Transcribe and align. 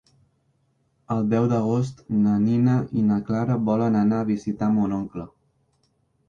El 1.15 1.27
deu 1.33 1.43
d'agost 1.51 2.01
na 2.21 2.33
Nina 2.45 2.79
i 3.01 3.05
na 3.11 3.19
Clara 3.29 3.59
volen 3.69 3.99
anar 4.01 4.23
a 4.23 4.27
visitar 4.31 4.71
mon 4.79 4.97
oncle. 4.99 5.29